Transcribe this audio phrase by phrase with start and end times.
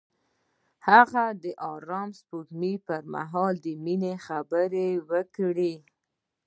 [0.87, 5.73] هغه د آرام سپوږمۍ پر مهال د مینې خبرې وکړې.